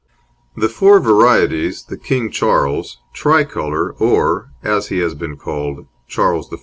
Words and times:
The 0.57 0.67
four 0.67 0.99
varieties 0.99 1.83
the 1.83 1.95
King 1.95 2.31
Charles, 2.31 2.97
Tricolour 3.13 3.91
or 3.99 4.49
(as 4.63 4.87
he 4.87 4.97
has 4.97 5.13
been 5.13 5.37
called) 5.37 5.85
Charles 6.09 6.51
I. 6.51 6.57